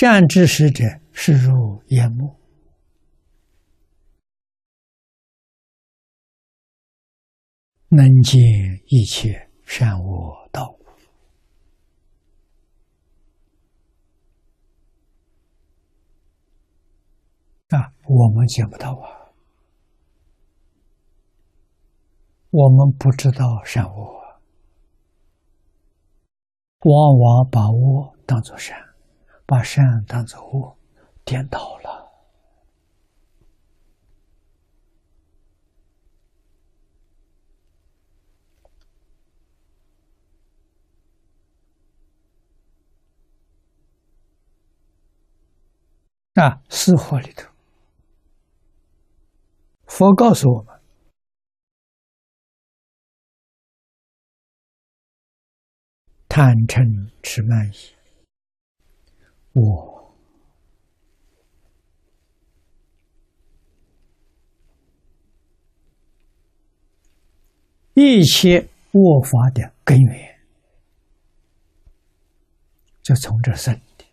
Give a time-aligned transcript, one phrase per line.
[0.00, 2.36] 善知识者，是如眼目，
[7.88, 8.40] 能见
[8.86, 10.78] 一切善恶道。
[17.70, 19.34] 啊，我们见不到啊，
[22.50, 24.38] 我们不知道善恶，
[26.84, 28.87] 往往把恶当作善。
[29.48, 30.76] 把善当作恶，
[31.24, 32.12] 颠倒了
[46.34, 46.62] 啊！
[46.68, 47.50] 死活里头，
[49.86, 50.78] 佛告诉我们：
[56.28, 57.97] 贪嗔痴慢疑。
[59.60, 60.14] 我
[67.94, 70.38] 一切恶法的根源，
[73.02, 74.04] 就从这生的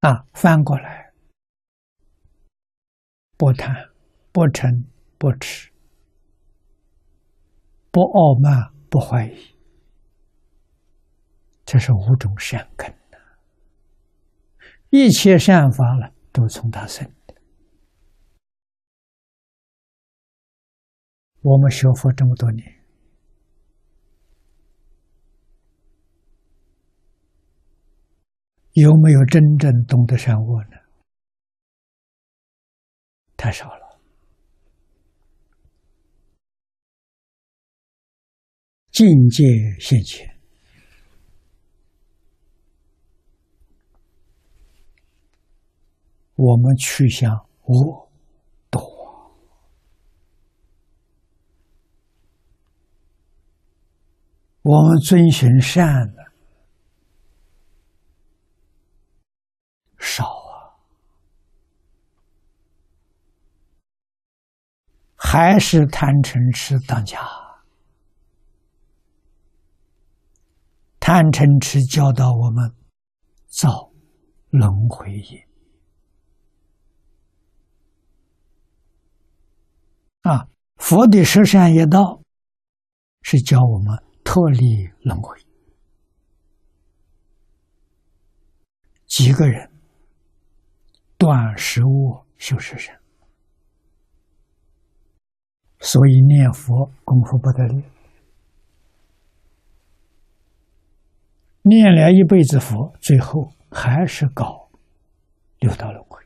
[0.00, 0.24] 啊！
[0.32, 1.12] 翻过来，
[3.36, 3.90] 不贪，
[4.32, 4.84] 不嗔，
[5.18, 5.67] 不痴。
[7.98, 9.56] 不傲慢，不怀疑，
[11.64, 13.18] 这是五种善根的。
[14.90, 17.34] 一切善法了，都从他生的。
[21.42, 22.84] 我们学佛这么多年，
[28.74, 30.78] 有没有真正懂得善恶呢？
[33.36, 33.77] 太少了。
[38.98, 39.44] 境界
[39.78, 40.28] 现前，
[46.34, 47.30] 我们去向
[47.62, 48.10] 我
[48.70, 48.82] 多，
[54.62, 56.32] 我们遵循善的
[59.96, 60.74] 少啊，
[65.14, 67.47] 还是贪嗔痴当家。
[71.10, 72.70] 贪嗔痴教导我们
[73.46, 73.90] 造
[74.50, 75.48] 轮回业
[80.20, 80.46] 啊！
[80.76, 82.20] 佛的十善业道
[83.22, 85.34] 是教我们脱离轮回。
[89.06, 89.72] 几个人
[91.16, 93.00] 断食物修十善，
[95.80, 97.82] 所以念佛功夫不得了。
[101.68, 104.70] 念了一辈子佛，最后还是搞
[105.58, 106.18] 六道轮回。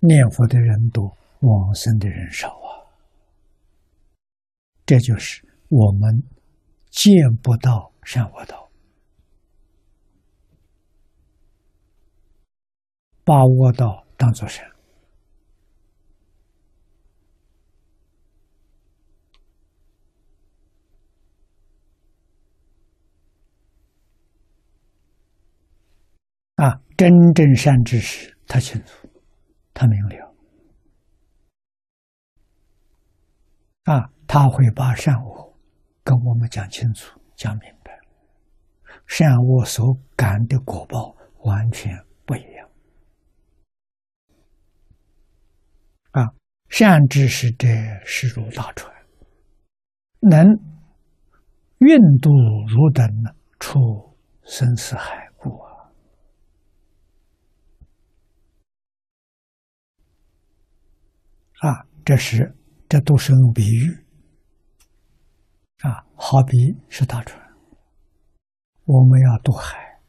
[0.00, 2.82] 念佛的人多，往生的人少啊。
[4.84, 6.24] 这就是我们
[6.90, 8.68] 见不到善恶道，
[13.22, 14.68] 把恶道当作善。
[26.56, 29.08] 啊，真正善知识，他清楚，
[29.74, 30.36] 他明了，
[33.82, 35.52] 啊，他会把善恶
[36.04, 37.98] 跟我们讲清楚、讲明白，
[39.08, 41.92] 善恶所感的果报完全
[42.24, 42.68] 不一样。
[46.12, 46.32] 啊，
[46.68, 47.66] 善知识者
[48.04, 48.94] 是如大船，
[50.20, 50.46] 能
[51.78, 52.30] 运渡
[52.68, 53.04] 汝等
[53.58, 55.21] 出生死海。
[61.62, 62.52] 啊，这是
[62.88, 63.96] 这都是用比喻
[65.82, 66.56] 啊，好比
[66.88, 67.40] 是大船，
[68.84, 70.00] 我们要渡海，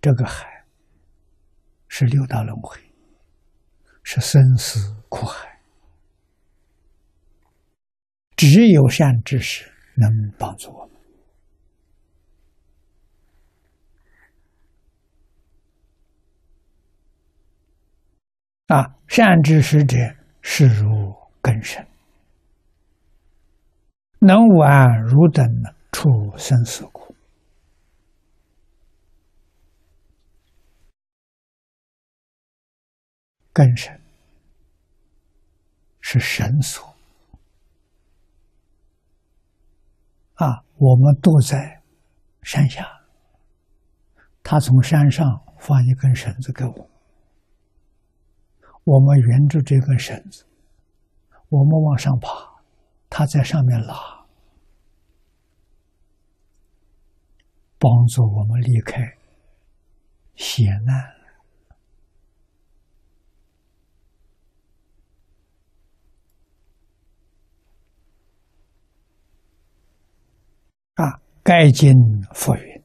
[0.00, 0.64] 这个海
[1.88, 2.80] 是六道轮回，
[4.04, 4.78] 是生死
[5.08, 5.60] 苦海，
[8.36, 10.08] 只有善知识能
[10.38, 10.97] 帮助我们。
[18.68, 19.96] 啊，善知识者，
[20.42, 21.86] 是如根深，
[24.20, 25.46] 能挽汝等
[25.90, 27.14] 出生死苦。
[33.54, 33.98] 根神
[36.02, 36.94] 是神所。
[40.34, 41.80] 啊，我们都在
[42.42, 42.86] 山下，
[44.42, 45.26] 他从山上
[45.58, 46.90] 放一根绳子给我，
[48.90, 50.46] 我们沿着这根绳子，
[51.50, 52.30] 我们往上爬，
[53.10, 53.94] 他在上面拉，
[57.78, 59.02] 帮助我们离开
[60.36, 60.96] 险难。
[70.94, 71.20] 啊！
[71.42, 71.92] 该经
[72.32, 72.82] 复云：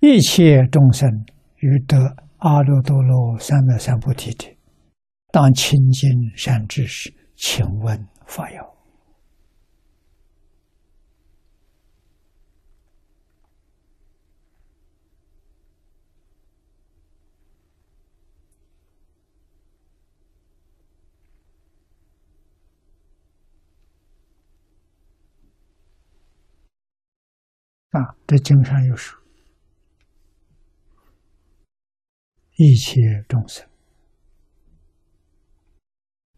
[0.00, 1.08] 一切众生
[1.56, 1.96] 于得
[2.40, 4.48] 阿耨多罗三藐三菩提者，
[5.30, 8.64] 当亲近善知识，请问法要。
[27.90, 29.19] 啊，这经上有说，
[32.62, 33.66] 一切众生，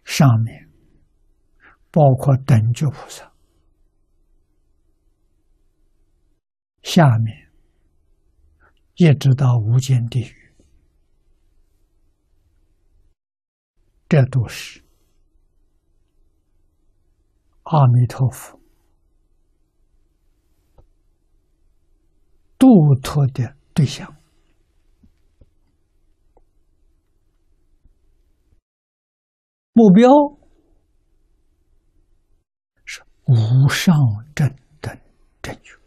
[0.05, 0.71] 上面
[1.91, 3.33] 包括等觉菩萨，
[6.85, 7.51] 下面
[8.95, 10.55] 一直到无间地狱，
[14.09, 14.81] 这都是
[17.65, 18.61] 阿弥陀佛。
[22.57, 24.17] 度脱的对象，
[29.73, 30.09] 目标
[32.85, 33.95] 是无上
[34.35, 34.47] 正
[34.81, 34.95] 等
[35.41, 35.79] 正觉，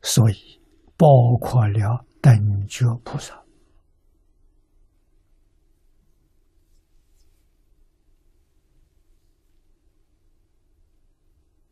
[0.00, 0.62] 所以
[0.96, 1.06] 包
[1.40, 3.44] 括了等觉菩萨。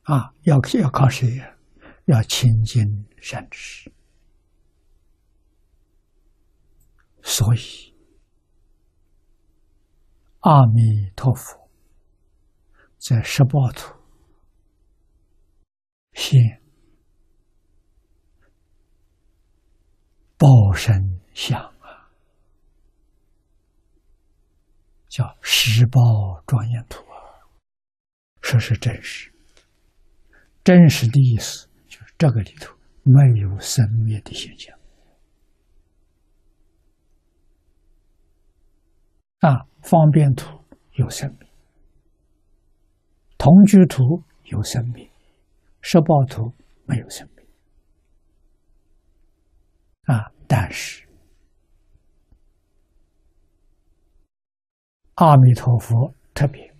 [0.02, 1.54] 啊，要要靠谁呀？
[2.06, 3.97] 要亲近善知识。
[7.30, 7.94] 所以，
[10.40, 11.68] 阿弥陀佛
[12.96, 13.94] 在十八图
[16.14, 16.62] 现
[20.38, 22.08] 报身相啊，
[25.08, 26.00] 叫十报
[26.46, 27.44] 庄严图啊，
[28.40, 29.30] 说是真实。
[30.64, 34.77] 真实的意思就是这个里头没有生灭的现象
[39.40, 40.58] 啊，方便图
[40.92, 41.48] 有生命，
[43.36, 45.08] 同居图有生命，
[45.80, 46.52] 十报图
[46.86, 47.46] 没有生命
[50.04, 50.32] 啊。
[50.46, 51.06] 但是
[55.14, 56.74] 阿弥陀佛特别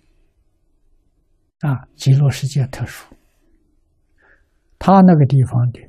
[1.59, 3.13] 啊，极乐世界特殊。
[4.77, 5.79] 他那个地方的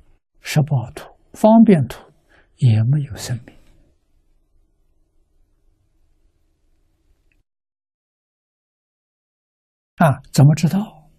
[0.40, 2.12] 十报图、方便图
[2.56, 3.56] 也没有生命
[10.00, 10.22] 啊？
[10.32, 11.10] 怎么知道？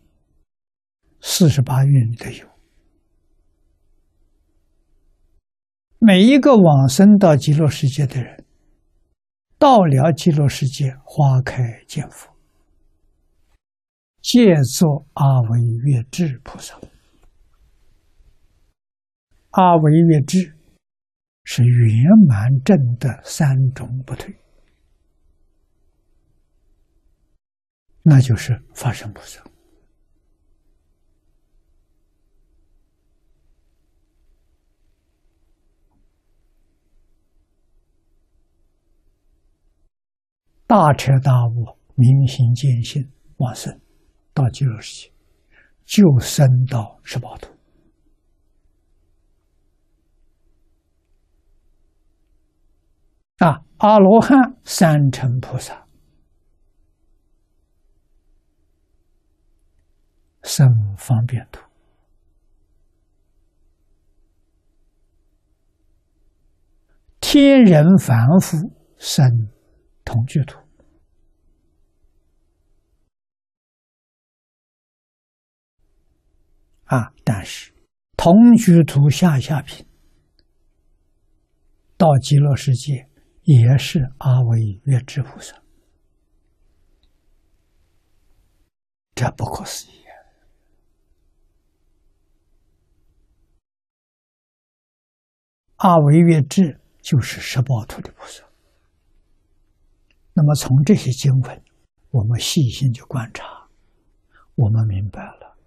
[1.22, 2.48] 四十八愿里头有，
[6.00, 8.44] 每一个往生到极乐世界的人，
[9.60, 12.36] 到了极乐世界，花开见佛，
[14.24, 16.76] 借作阿惟越智菩萨。
[19.52, 20.58] 阿惟越智
[21.44, 24.36] 是圆满正的三种不退，
[28.04, 29.44] 那就是法身菩萨。
[40.66, 43.78] 大彻大悟、明心见性、往生
[44.34, 45.14] 到极乐世界，
[45.86, 47.48] 就生到十八度。
[53.40, 55.81] 啊，阿罗汉三乘菩萨
[60.54, 60.68] 生
[60.98, 61.62] 方便图，
[67.22, 68.58] 天人凡夫
[68.98, 69.26] 生
[70.04, 70.60] 同居图。
[76.84, 77.74] 啊，但是
[78.18, 79.88] 同居图下下品
[81.96, 83.08] 到极乐世界。
[83.44, 85.60] 也是阿惟越智菩萨，
[89.16, 90.01] 这不可思议！
[95.82, 98.44] 阿维越智就是十八图的菩萨。
[100.34, 101.64] 那么从这些经文，
[102.12, 103.68] 我们细心去观察，
[104.54, 105.58] 我们明白了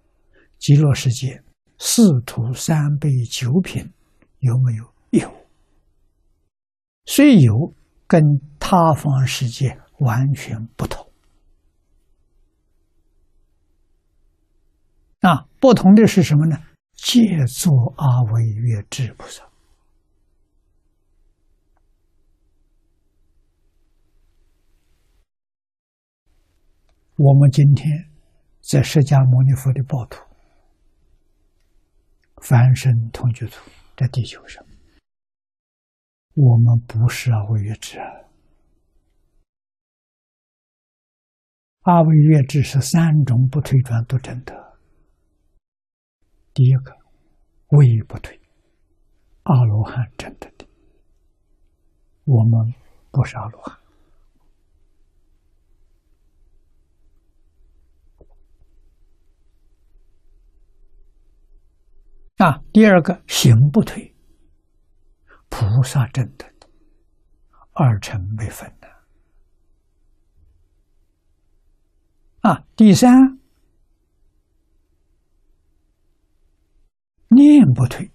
[0.57, 1.43] 极乐世界
[1.77, 3.91] 四土三辈九品
[4.39, 5.19] 有没有？
[5.19, 5.29] 有。
[7.05, 7.73] 虽有，
[8.07, 8.21] 跟
[8.57, 11.05] 他方世界完全不同。
[15.19, 16.57] 啊，不同的是什么呢？
[16.93, 19.44] 借作阿维越智菩萨。
[27.17, 28.11] 我们今天
[28.59, 30.19] 在释迦牟尼佛的报土，
[32.41, 34.61] 凡身同居土，在地球上，
[36.33, 38.05] 我们不是阿惟越智啊。
[41.83, 44.77] 阿惟越智是三种不退转都真的。
[46.53, 46.91] 第一个，
[47.69, 48.37] 位不退，
[49.43, 50.67] 阿罗汉真的的，
[52.25, 52.73] 我们
[53.09, 53.84] 不是阿罗汉。
[62.45, 64.13] 啊，第二个行不退，
[65.49, 66.45] 菩萨真的
[67.71, 68.87] 二乘没分的。
[72.41, 73.39] 啊，第三
[77.29, 78.11] 念不退，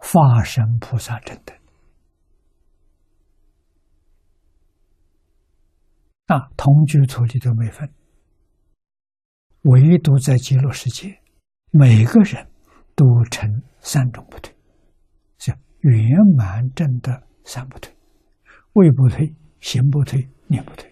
[0.00, 1.52] 法身菩萨真的。
[6.28, 7.92] 啊，同居土里都没分，
[9.64, 11.20] 唯独在极乐世界。
[11.76, 12.46] 每个人
[12.94, 13.50] 都成
[13.80, 14.54] 三种不退，
[15.38, 17.92] 是圆满正的三不退：
[18.74, 20.88] 位不退、行不退、念不退。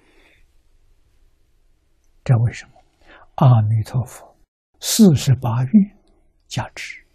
[2.24, 2.72] 这为什么？
[3.36, 4.36] 阿弥陀佛，
[4.80, 5.96] 四十八愿
[6.48, 7.06] 加持。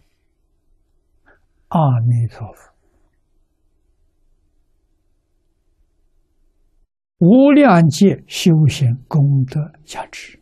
[1.68, 2.74] 阿弥陀佛，
[7.18, 10.40] 无量界修行功德加持。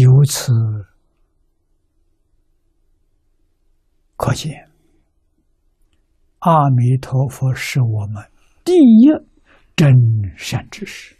[0.00, 0.52] 由此
[4.14, 4.70] 可见，
[6.38, 8.24] 阿弥陀佛是我们
[8.64, 9.08] 第一
[9.74, 9.92] 真
[10.36, 11.16] 善知识。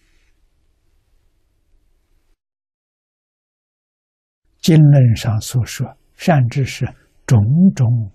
[4.61, 6.87] 经论上所说，善知识
[7.27, 7.41] 种
[7.75, 8.13] 种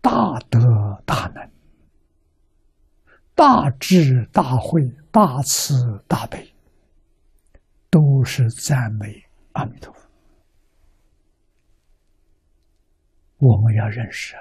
[0.00, 0.10] 大
[0.50, 0.58] 德
[1.06, 1.52] 大能、
[3.36, 5.72] 大智大慧、大慈
[6.08, 6.52] 大悲，
[7.88, 10.08] 都是赞美阿弥陀佛。
[13.38, 14.36] 我们要认识，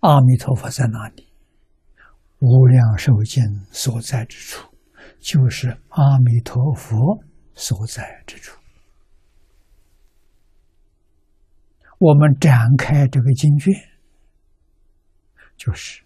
[0.00, 1.28] 阿弥陀佛在哪里？
[2.38, 4.74] 无量寿经所在之处，
[5.20, 7.22] 就是阿弥陀佛
[7.54, 8.58] 所在之处。
[11.98, 13.74] 我们展开这个经卷，
[15.54, 16.02] 就是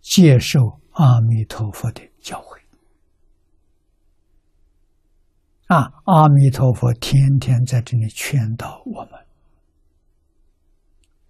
[0.00, 0.60] 接受
[0.92, 2.63] 阿弥陀佛的教诲。
[5.66, 9.12] 啊，阿弥陀佛天天在这里劝导我们。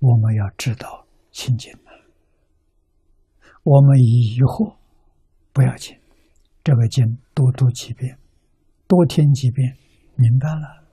[0.00, 1.90] 我们要知道清净了，
[3.62, 4.76] 我们疑惑
[5.52, 5.96] 不要紧，
[6.62, 8.18] 这个经多读几遍，
[8.86, 9.76] 多听几遍，
[10.16, 10.84] 明白了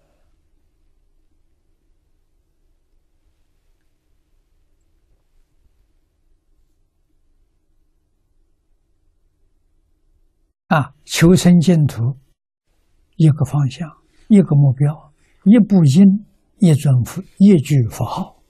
[10.67, 10.95] 啊！
[11.03, 12.15] 求生净土，
[13.23, 13.87] 一个方向，
[14.29, 15.13] 一个目标，
[15.43, 16.25] 一部经，
[16.57, 18.41] 一尊佛，一句佛号。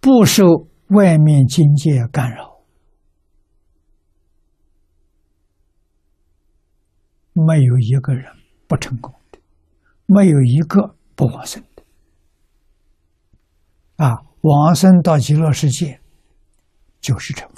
[0.00, 2.60] 不受外面境界干扰，
[7.32, 8.30] 没有一个人
[8.68, 9.38] 不成功的，
[10.04, 11.82] 没有一个不往生的。
[13.96, 15.98] 啊，往生到极乐世界
[17.00, 17.50] 就是成。